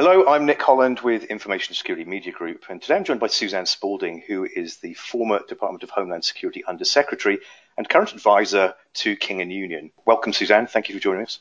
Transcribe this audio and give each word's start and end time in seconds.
Hello, 0.00 0.28
I'm 0.28 0.46
Nick 0.46 0.62
Holland 0.62 1.00
with 1.00 1.24
Information 1.24 1.74
Security 1.74 2.04
Media 2.04 2.32
Group, 2.32 2.66
and 2.68 2.80
today 2.80 2.94
I'm 2.94 3.02
joined 3.02 3.18
by 3.18 3.26
Suzanne 3.26 3.66
Spaulding, 3.66 4.22
who 4.28 4.44
is 4.44 4.76
the 4.76 4.94
former 4.94 5.40
Department 5.48 5.82
of 5.82 5.90
Homeland 5.90 6.24
Security 6.24 6.64
Undersecretary 6.64 7.40
and 7.76 7.88
current 7.88 8.12
advisor 8.12 8.74
to 8.94 9.16
King 9.16 9.42
and 9.42 9.52
Union. 9.52 9.90
Welcome, 10.06 10.32
Suzanne. 10.32 10.68
Thank 10.68 10.88
you 10.88 10.94
for 10.94 11.00
joining 11.00 11.24
us. 11.24 11.40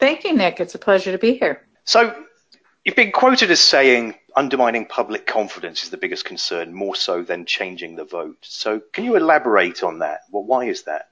Thank 0.00 0.24
you, 0.24 0.34
Nick. 0.34 0.58
It's 0.58 0.74
a 0.74 0.80
pleasure 0.80 1.12
to 1.12 1.18
be 1.18 1.34
here. 1.34 1.64
So, 1.84 2.12
you've 2.84 2.96
been 2.96 3.12
quoted 3.12 3.52
as 3.52 3.60
saying 3.60 4.16
undermining 4.34 4.84
public 4.84 5.24
confidence 5.24 5.84
is 5.84 5.90
the 5.90 5.96
biggest 5.96 6.24
concern, 6.24 6.74
more 6.74 6.96
so 6.96 7.22
than 7.22 7.46
changing 7.46 7.94
the 7.94 8.04
vote. 8.04 8.38
So, 8.40 8.80
can 8.92 9.04
you 9.04 9.14
elaborate 9.14 9.84
on 9.84 10.00
that? 10.00 10.22
Well, 10.32 10.42
why 10.42 10.64
is 10.64 10.82
that? 10.82 11.10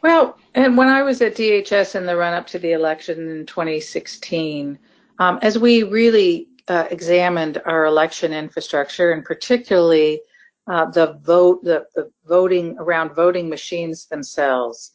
Well, 0.00 0.38
and 0.54 0.78
when 0.78 0.88
I 0.88 1.02
was 1.02 1.20
at 1.20 1.34
DHS 1.34 1.96
in 1.96 2.06
the 2.06 2.16
run 2.16 2.32
up 2.32 2.46
to 2.46 2.58
the 2.58 2.72
election 2.72 3.28
in 3.28 3.44
2016, 3.44 4.78
um, 5.18 5.38
as 5.42 5.58
we 5.58 5.82
really 5.82 6.48
uh, 6.68 6.86
examined 6.90 7.60
our 7.64 7.86
election 7.86 8.32
infrastructure 8.32 9.12
and 9.12 9.24
particularly 9.24 10.20
uh, 10.66 10.84
the 10.90 11.18
vote, 11.22 11.64
the, 11.64 11.86
the, 11.94 12.10
voting 12.26 12.76
around 12.78 13.14
voting 13.14 13.48
machines 13.48 14.06
themselves, 14.06 14.92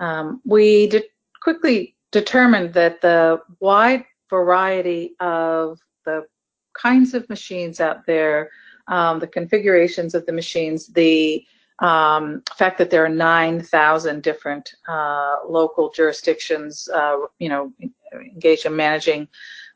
um, 0.00 0.40
we 0.44 0.88
de- 0.88 1.04
quickly 1.40 1.94
determined 2.10 2.74
that 2.74 3.00
the 3.00 3.40
wide 3.60 4.04
variety 4.28 5.14
of 5.20 5.78
the 6.04 6.26
kinds 6.74 7.14
of 7.14 7.28
machines 7.28 7.80
out 7.80 8.04
there, 8.06 8.50
um, 8.88 9.20
the 9.20 9.26
configurations 9.26 10.14
of 10.14 10.26
the 10.26 10.32
machines, 10.32 10.88
the 10.88 11.44
um, 11.78 12.42
fact 12.56 12.78
that 12.78 12.90
there 12.90 13.04
are 13.04 13.08
9,000 13.08 14.22
different 14.22 14.74
uh, 14.88 15.36
local 15.48 15.90
jurisdictions, 15.90 16.88
uh, 16.94 17.16
you 17.38 17.48
know, 17.48 17.72
engaged 18.20 18.66
in 18.66 18.76
managing 18.76 19.28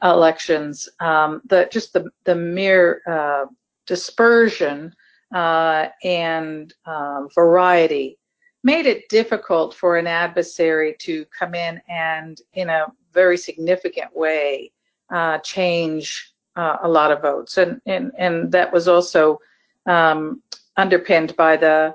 elections, 0.02 0.88
um, 1.00 1.42
the 1.46 1.68
just 1.70 1.92
the 1.92 2.10
the 2.24 2.34
mere 2.34 3.02
uh, 3.06 3.46
dispersion 3.86 4.94
uh, 5.34 5.88
and 6.04 6.74
uh, 6.84 7.22
variety 7.34 8.18
made 8.62 8.86
it 8.86 9.08
difficult 9.08 9.74
for 9.74 9.96
an 9.96 10.06
adversary 10.06 10.96
to 10.98 11.24
come 11.26 11.54
in 11.54 11.80
and, 11.88 12.40
in 12.54 12.68
a 12.68 12.86
very 13.12 13.36
significant 13.36 14.14
way, 14.14 14.72
uh, 15.10 15.38
change 15.38 16.34
uh, 16.56 16.78
a 16.82 16.88
lot 16.88 17.12
of 17.12 17.22
votes, 17.22 17.58
and 17.58 17.80
and 17.86 18.10
and 18.18 18.50
that 18.50 18.72
was 18.72 18.88
also 18.88 19.38
um, 19.86 20.42
underpinned 20.76 21.36
by 21.36 21.56
the 21.56 21.94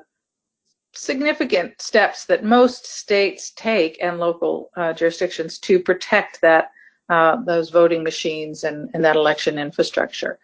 significant 0.94 1.81
steps 1.81 2.25
that 2.25 2.44
most 2.44 2.86
states 2.86 3.52
take 3.56 3.97
and 4.02 4.20
local 4.20 4.70
uh, 4.75 4.94
jurisdictions 4.94 5.58
to 5.59 5.80
protect 5.80 6.42
that 6.42 6.72
uh, 7.09 7.38
those 7.44 7.70
voting 7.70 8.03
machines 8.03 8.64
and, 8.64 8.89
and, 8.94 9.03
that 9.03 9.16
election 9.16 9.59
infrastructure. 9.59 10.39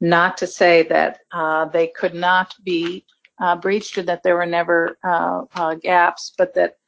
Not 0.00 0.36
to 0.38 0.46
say 0.46 0.84
that 0.84 1.20
uh, 1.32 1.64
they 1.66 1.88
could 1.88 2.14
not 2.14 2.54
be 2.62 3.04
uh, 3.40 3.56
breached 3.56 3.98
or 3.98 4.02
that 4.04 4.22
there 4.22 4.36
were 4.36 4.46
never 4.46 4.98
uh, 5.02 5.42
uh, 5.54 5.74
gaps, 5.74 6.32
but 6.38 6.54
that 6.54 6.78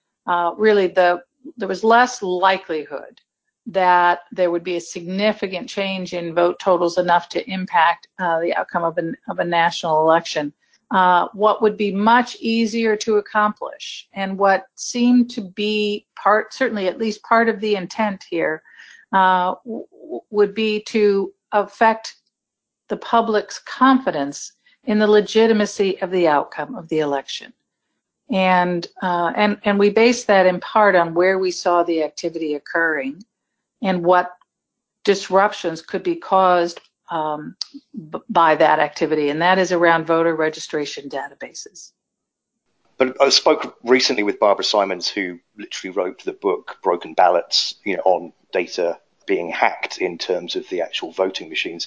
really 0.57 0.87
the 0.87 1.23
there 1.57 1.69
was 1.69 1.85
less 1.85 2.23
likelihood 2.23 3.21
that 3.67 4.21
there 4.31 4.51
would 4.51 4.65
be 4.65 4.77
a 4.77 4.81
significant 4.81 5.69
change 5.69 6.15
in 6.15 6.35
vote 6.35 6.59
totals 6.59 6.97
enough 6.97 7.29
to 7.31 7.51
impact 7.51 8.09
the 8.19 8.55
outcome 8.57 8.85
of, 8.85 8.99
an, 8.99 9.17
of 9.29 9.41
a 9.41 9.45
national 9.45 10.01
election. 10.01 10.53
Uh, 10.91 11.29
what 11.33 11.63
would 11.63 11.77
be 11.77 11.93
much 11.93 12.37
easier 12.41 12.95
to 12.95 13.17
accomplish 13.17 14.09
and 14.13 14.39
what 14.39 14.67
seemed 14.75 15.31
to 15.31 15.41
be 15.41 16.07
part, 16.15 16.53
certainly 16.53 16.87
at 16.87 16.99
least 16.99 17.23
part 17.23 17.49
of 17.49 17.59
the 17.61 17.75
intent 17.75 18.25
here, 18.29 18.63
uh, 19.13 19.55
would 20.31 20.55
be 20.55 20.81
to 20.83 21.33
affect 21.53 22.17
the 22.89 22.97
public's 22.97 23.59
confidence 23.61 24.53
in 24.85 24.99
the 24.99 25.07
legitimacy 25.07 26.01
of 26.03 26.11
the 26.11 26.29
outcome 26.29 26.75
of 26.75 26.89
the 26.89 26.99
election. 26.99 27.53
And, 28.31 28.87
uh, 29.03 29.33
and, 29.37 29.59
and 29.65 29.79
we 29.79 29.91
base 29.91 30.25
that 30.25 30.47
in 30.47 30.61
part 30.61 30.95
on 30.95 31.15
where 31.15 31.39
we 31.39 31.51
saw 31.51 31.83
the 31.83 32.03
activity 32.03 32.55
occurring 32.55 33.23
and 33.83 34.05
what 34.05 34.33
disruptions 35.05 35.83
could 35.83 36.03
be 36.03 36.17
caused 36.17 36.81
um, 37.15 37.57
by 38.29 38.57
that 38.57 38.81
activity, 38.81 39.29
and 39.29 39.41
that 39.41 39.59
is 39.59 39.71
around 39.71 40.05
voter 40.05 40.35
registration 40.35 41.09
databases. 41.09 41.93
But 42.99 43.21
I 43.23 43.29
spoke 43.29 43.77
recently 43.85 44.25
with 44.25 44.41
Barbara 44.41 44.65
Simons, 44.65 45.09
who 45.09 45.39
literally 45.57 45.95
wrote 45.95 46.25
the 46.25 46.33
book 46.33 46.79
Broken 46.83 47.15
Ballots, 47.15 47.77
you 47.85 47.97
know, 47.97 48.03
on 48.05 48.33
data 48.53 48.99
being 49.27 49.49
hacked 49.49 49.99
in 49.99 50.19
terms 50.19 50.57
of 50.57 50.69
the 50.69 50.83
actual 50.83 51.13
voting 51.13 51.49
machines. 51.49 51.87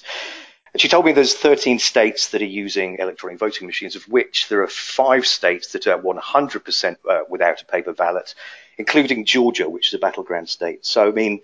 And 0.72 0.80
she 0.80 0.88
told 0.88 1.04
me 1.04 1.12
there's 1.12 1.34
13 1.34 1.78
states 1.78 2.30
that 2.30 2.42
are 2.42 2.46
using 2.46 2.96
electronic 2.98 3.38
voting 3.38 3.66
machines, 3.66 3.96
of 3.96 4.08
which 4.08 4.48
there 4.48 4.62
are 4.62 4.68
five 4.68 5.26
states 5.26 5.72
that 5.72 5.86
are 5.86 6.00
100% 6.00 6.96
uh, 7.08 7.20
without 7.28 7.62
a 7.62 7.66
paper 7.66 7.92
ballot, 7.92 8.34
including 8.78 9.24
Georgia, 9.26 9.68
which 9.68 9.88
is 9.88 9.94
a 9.94 9.98
battleground 9.98 10.48
state. 10.48 10.84
So, 10.84 11.08
I 11.08 11.12
mean, 11.12 11.40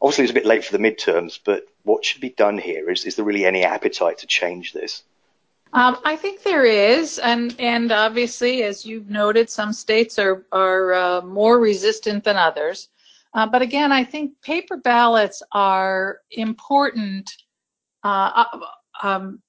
obviously 0.00 0.24
it's 0.24 0.30
a 0.30 0.34
bit 0.34 0.46
late 0.46 0.64
for 0.64 0.76
the 0.76 0.82
midterms, 0.82 1.38
but 1.44 1.66
what 1.82 2.04
should 2.04 2.20
be 2.20 2.30
done 2.30 2.58
here? 2.58 2.90
Is, 2.90 3.04
is 3.04 3.16
there 3.16 3.24
really 3.24 3.46
any 3.46 3.64
appetite 3.64 4.18
to 4.18 4.26
change 4.26 4.72
this? 4.72 5.02
Um, 5.72 5.98
I 6.04 6.16
think 6.16 6.42
there 6.42 6.64
is, 6.64 7.18
and 7.18 7.54
and 7.58 7.90
obviously, 7.92 8.62
as 8.62 8.86
you've 8.86 9.10
noted, 9.10 9.50
some 9.50 9.72
states 9.72 10.18
are 10.18 10.46
are 10.52 10.94
uh, 10.94 11.20
more 11.22 11.58
resistant 11.58 12.24
than 12.24 12.36
others. 12.36 12.88
Uh, 13.34 13.46
but 13.46 13.60
again, 13.60 13.92
I 13.92 14.02
think 14.02 14.40
paper 14.40 14.78
ballots 14.78 15.42
are 15.52 16.20
important 16.30 17.30
uh, 18.02 18.44
uh, 18.44 18.58
um, 19.02 19.42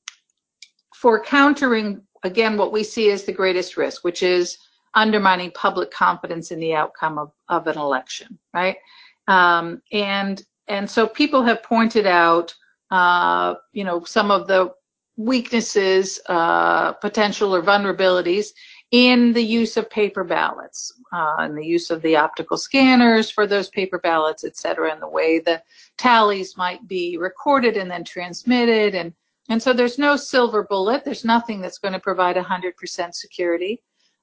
for 0.94 1.24
countering, 1.24 2.02
again, 2.24 2.58
what 2.58 2.74
we 2.74 2.84
see 2.84 3.12
as 3.12 3.24
the 3.24 3.32
greatest 3.32 3.78
risk, 3.78 4.04
which 4.04 4.24
is 4.24 4.58
undermining 4.96 5.52
public 5.52 5.92
confidence 5.92 6.52
in 6.52 6.60
the 6.60 6.74
outcome 6.74 7.18
of, 7.18 7.32
of 7.48 7.68
an 7.68 7.78
election, 7.78 8.38
right? 8.54 8.78
Um, 9.28 9.82
and 9.92 10.44
and 10.68 10.90
so 10.90 11.08
people 11.08 11.44
have 11.44 11.64
pointed 11.64 12.06
out, 12.06 12.54
uh, 12.92 13.56
you 13.72 13.84
know, 13.84 14.04
some 14.04 14.32
of 14.32 14.48
the 14.48 14.74
weaknesses, 15.16 16.20
uh, 16.28 16.94
potential 16.94 17.56
or 17.56 17.62
vulnerabilities 17.62 18.48
in 18.92 19.34
the 19.34 19.44
use 19.44 19.76
of 19.76 19.90
paper 19.90 20.24
ballots 20.24 20.94
uh, 21.12 21.36
and 21.40 21.58
the 21.58 21.66
use 21.66 21.90
of 21.90 22.02
the 22.04 22.16
optical 22.16 22.58
scanners 22.58 23.30
for 23.30 23.46
those 23.46 23.70
paper 23.70 24.00
ballots, 24.00 24.44
et 24.44 24.56
cetera, 24.56 24.92
and 24.92 25.02
the 25.02 25.08
way 25.08 25.40
the 25.40 25.62
tallies 25.98 26.56
might 26.56 26.88
be 26.88 27.18
recorded 27.18 27.76
and 27.76 27.92
then 27.92 28.04
transmitted. 28.04 28.96
And, 28.96 29.14
and 29.50 29.62
so 29.62 29.74
there's 29.74 29.98
no 29.98 30.16
silver 30.16 30.64
bullet. 30.64 31.04
There's 31.04 31.26
nothing 31.26 31.60
that's 31.60 31.80
going 31.80 31.94
to 31.94 32.00
provide 32.00 32.38
100% 32.38 33.14
security. 33.14 33.82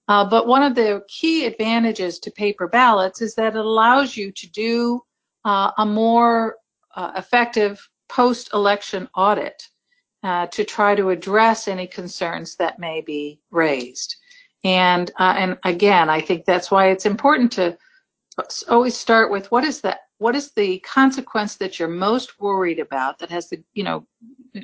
Uh, 0.08 0.24
but 0.24 0.46
one 0.46 0.62
of 0.62 0.74
the 0.74 1.02
key 1.08 1.46
advantages 1.46 2.18
to 2.18 2.30
paper 2.30 2.68
ballots 2.68 3.22
is 3.22 3.34
that 3.34 3.56
it 3.56 3.58
allows 3.58 4.16
you 4.16 4.30
to 4.32 4.50
do 4.50 5.00
uh, 5.44 5.70
a 5.78 5.86
more 5.86 6.56
uh, 6.94 7.12
effective 7.16 7.86
post-election 8.08 9.08
audit 9.16 9.62
uh, 10.22 10.46
to 10.48 10.64
try 10.64 10.94
to 10.94 11.10
address 11.10 11.68
any 11.68 11.86
concerns 11.86 12.56
that 12.56 12.78
may 12.78 13.00
be 13.00 13.40
raised. 13.50 14.16
And 14.62 15.10
uh, 15.18 15.34
and 15.36 15.58
again, 15.64 16.08
I 16.08 16.20
think 16.20 16.44
that's 16.44 16.70
why 16.70 16.88
it's 16.88 17.06
important 17.06 17.52
to 17.52 17.76
always 18.68 18.96
start 18.96 19.30
with 19.30 19.50
what 19.50 19.64
is 19.64 19.80
that 19.82 20.00
what 20.18 20.34
is 20.34 20.52
the 20.52 20.78
consequence 20.80 21.56
that 21.56 21.78
you're 21.78 21.88
most 21.88 22.40
worried 22.40 22.78
about 22.78 23.18
that 23.18 23.30
has 23.30 23.48
the 23.48 23.62
you 23.74 23.84
know 23.84 24.06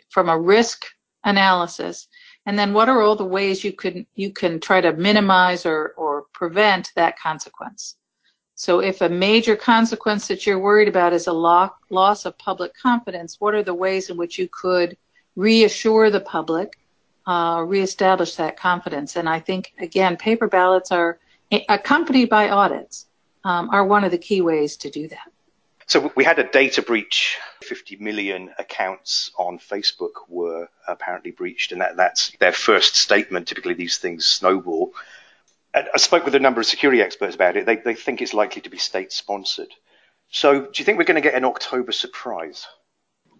from 0.08 0.28
a 0.28 0.38
risk 0.38 0.86
analysis 1.24 2.08
and 2.46 2.58
then 2.58 2.72
what 2.72 2.88
are 2.88 3.02
all 3.02 3.16
the 3.16 3.24
ways 3.24 3.64
you 3.64 3.72
can 3.72 4.06
you 4.14 4.32
can 4.32 4.60
try 4.60 4.80
to 4.80 4.92
minimize 4.92 5.66
or 5.66 5.94
or 5.96 6.26
prevent 6.32 6.92
that 6.96 7.18
consequence 7.18 7.96
so 8.54 8.80
if 8.80 9.00
a 9.00 9.08
major 9.08 9.56
consequence 9.56 10.28
that 10.28 10.46
you're 10.46 10.58
worried 10.58 10.88
about 10.88 11.12
is 11.12 11.26
a 11.26 11.32
lo- 11.32 11.70
loss 11.90 12.24
of 12.24 12.36
public 12.38 12.72
confidence 12.74 13.36
what 13.38 13.54
are 13.54 13.62
the 13.62 13.74
ways 13.74 14.10
in 14.10 14.16
which 14.16 14.38
you 14.38 14.48
could 14.52 14.96
reassure 15.36 16.10
the 16.10 16.20
public 16.20 16.76
uh, 17.26 17.62
reestablish 17.66 18.34
that 18.36 18.56
confidence. 18.56 19.16
And 19.16 19.28
I 19.28 19.40
think, 19.40 19.72
again, 19.78 20.16
paper 20.16 20.48
ballots 20.48 20.90
are 20.90 21.18
accompanied 21.68 22.28
by 22.28 22.48
audits 22.48 23.06
um, 23.44 23.70
are 23.70 23.84
one 23.84 24.04
of 24.04 24.10
the 24.10 24.18
key 24.18 24.40
ways 24.40 24.76
to 24.78 24.90
do 24.90 25.08
that. 25.08 25.29
So 25.90 26.12
we 26.14 26.22
had 26.22 26.38
a 26.38 26.44
data 26.44 26.82
breach. 26.82 27.36
50 27.64 27.96
million 27.96 28.54
accounts 28.58 29.32
on 29.36 29.58
Facebook 29.58 30.28
were 30.28 30.68
apparently 30.86 31.32
breached, 31.32 31.72
and 31.72 31.80
that, 31.80 31.96
that's 31.96 32.30
their 32.38 32.52
first 32.52 32.94
statement. 32.94 33.48
Typically, 33.48 33.74
these 33.74 33.98
things 33.98 34.24
snowball. 34.24 34.92
And 35.74 35.88
I 35.92 35.98
spoke 35.98 36.24
with 36.24 36.36
a 36.36 36.38
number 36.38 36.60
of 36.60 36.66
security 36.66 37.02
experts 37.02 37.34
about 37.34 37.56
it. 37.56 37.66
They, 37.66 37.74
they 37.76 37.94
think 37.94 38.22
it's 38.22 38.32
likely 38.32 38.62
to 38.62 38.70
be 38.70 38.78
state 38.78 39.12
sponsored. 39.12 39.74
So, 40.30 40.60
do 40.60 40.70
you 40.76 40.84
think 40.84 40.96
we're 40.96 41.04
going 41.04 41.22
to 41.22 41.28
get 41.28 41.34
an 41.34 41.44
October 41.44 41.90
surprise? 41.90 42.68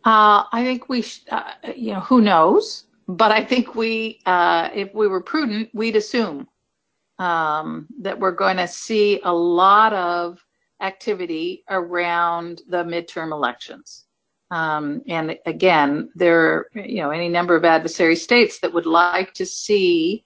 Uh, 0.05 0.43
I 0.51 0.65
think 0.65 0.89
we, 0.89 1.03
sh- 1.03 1.23
uh, 1.31 1.53
you 1.77 1.95
know, 1.95 2.01
who 2.01 2.21
knows? 2.21 2.85
but 3.17 3.33
I 3.33 3.45
think 3.45 3.75
we, 3.75 4.21
uh, 4.27 4.71
if 4.73 4.95
we 4.95 5.09
were 5.09 5.21
prudent, 5.21 5.71
we'd 5.73 5.97
assume 5.97 6.49
um, 7.19 7.87
that 8.01 8.19
we're 8.19 8.31
going 8.33 8.57
to 8.59 8.69
see 8.69 9.21
a 9.25 9.33
lot 9.33 9.93
of 9.93 10.45
activity 10.81 11.65
around 11.69 12.63
the 12.69 12.85
midterm 12.85 13.33
elections. 13.33 14.05
Um, 14.51 15.03
and 15.07 15.39
again, 15.47 16.11
there 16.15 16.41
are 16.41 16.71
you 16.75 17.03
know 17.03 17.11
any 17.11 17.29
number 17.29 17.55
of 17.55 17.65
adversary 17.65 18.17
states 18.17 18.61
that 18.61 18.73
would 18.73 18.87
like 18.87 19.33
to 19.35 19.47
see 19.47 20.25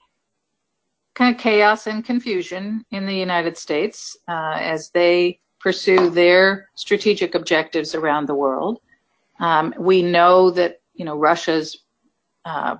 kind 1.13 1.35
of 1.35 1.41
chaos 1.41 1.87
and 1.87 2.03
confusion 2.03 2.85
in 2.91 3.05
the 3.05 3.15
United 3.15 3.57
States 3.57 4.17
uh, 4.27 4.57
as 4.59 4.89
they 4.89 5.39
pursue 5.59 6.09
their 6.09 6.69
strategic 6.75 7.33
objectives 7.35 7.95
around 7.95 8.27
the 8.27 8.35
world. 8.35 8.79
Um, 9.39 9.73
we 9.77 10.01
know 10.01 10.51
that 10.51 10.81
you 10.93 11.05
know 11.05 11.17
Russia's. 11.17 11.77
Uh, 12.43 12.77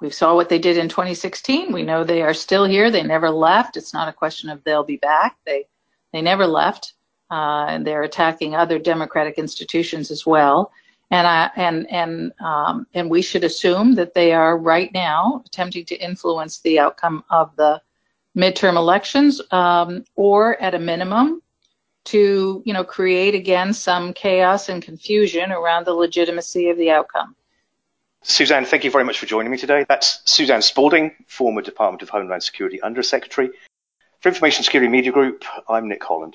we 0.00 0.10
saw 0.10 0.34
what 0.34 0.48
they 0.48 0.58
did 0.58 0.76
in 0.76 0.88
2016. 0.88 1.72
We 1.72 1.84
know 1.84 2.02
they 2.02 2.22
are 2.22 2.34
still 2.34 2.64
here. 2.64 2.90
They 2.90 3.04
never 3.04 3.30
left. 3.30 3.76
It's 3.76 3.94
not 3.94 4.08
a 4.08 4.12
question 4.12 4.50
of 4.50 4.62
they'll 4.64 4.84
be 4.84 4.96
back. 4.96 5.36
They 5.46 5.66
they 6.12 6.22
never 6.22 6.46
left, 6.46 6.93
uh, 7.30 7.66
and 7.68 7.86
they're 7.86 8.02
attacking 8.02 8.54
other 8.54 8.78
democratic 8.78 9.38
institutions 9.38 10.10
as 10.10 10.26
well. 10.26 10.72
And 11.10 11.26
I 11.26 11.50
and 11.56 11.90
and 11.90 12.32
um, 12.40 12.86
and 12.94 13.10
we 13.10 13.22
should 13.22 13.44
assume 13.44 13.94
that 13.96 14.14
they 14.14 14.32
are 14.32 14.56
right 14.58 14.90
now 14.92 15.42
attempting 15.46 15.84
to 15.86 15.96
influence 15.96 16.60
the 16.60 16.78
outcome 16.78 17.24
of 17.30 17.54
the 17.56 17.80
midterm 18.36 18.76
elections, 18.76 19.40
um, 19.52 20.04
or 20.16 20.60
at 20.60 20.74
a 20.74 20.78
minimum, 20.78 21.40
to 22.06 22.62
you 22.64 22.72
know 22.72 22.84
create 22.84 23.34
again 23.34 23.72
some 23.72 24.12
chaos 24.12 24.68
and 24.68 24.82
confusion 24.82 25.52
around 25.52 25.86
the 25.86 25.92
legitimacy 25.92 26.70
of 26.70 26.78
the 26.78 26.90
outcome. 26.90 27.36
Suzanne, 28.22 28.64
thank 28.64 28.84
you 28.84 28.90
very 28.90 29.04
much 29.04 29.18
for 29.18 29.26
joining 29.26 29.52
me 29.52 29.58
today. 29.58 29.84
That's 29.86 30.22
Suzanne 30.24 30.62
Spaulding, 30.62 31.14
former 31.28 31.60
Department 31.60 32.02
of 32.02 32.08
Homeland 32.08 32.42
Security 32.42 32.80
Undersecretary. 32.80 33.50
For 34.20 34.30
Information 34.30 34.64
Security 34.64 34.90
Media 34.90 35.12
Group, 35.12 35.44
I'm 35.68 35.88
Nick 35.88 36.02
Holland. 36.02 36.34